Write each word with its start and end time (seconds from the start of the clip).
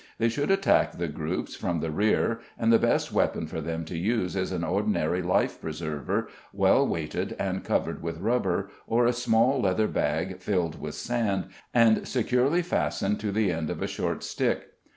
They 0.17 0.29
should 0.29 0.49
attack 0.49 0.97
the 0.97 1.07
groups 1.07 1.55
from 1.55 1.79
the 1.79 1.91
rear, 1.91 2.39
and 2.57 2.73
the 2.73 2.79
best 2.79 3.13
weapon 3.13 3.45
for 3.45 3.61
them 3.61 3.85
to 3.85 3.95
use 3.95 4.35
is 4.35 4.51
an 4.51 4.63
ordinary 4.63 5.21
life 5.21 5.61
preserver, 5.61 6.27
well 6.51 6.87
weighted 6.87 7.35
and 7.37 7.63
covered 7.63 8.01
with 8.01 8.17
rubber, 8.17 8.71
or 8.87 9.05
a 9.05 9.13
small 9.13 9.61
leather 9.61 9.87
bag 9.87 10.39
filled 10.39 10.81
with 10.81 10.95
sand 10.95 11.49
and 11.71 12.07
securely 12.07 12.63
fastened 12.63 13.19
to 13.19 13.31
the 13.31 13.51
end 13.51 13.69
of 13.69 13.79
a 13.79 13.85
short 13.85 14.23
stick. 14.23 14.69